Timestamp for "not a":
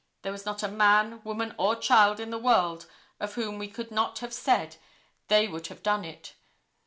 0.47-0.67